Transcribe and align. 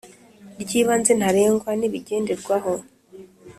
Ry 0.61 0.71
ibanze 0.81 1.11
ntarengwa 1.19 1.71
n 1.79 1.81
ibigenderwaho 1.87 2.73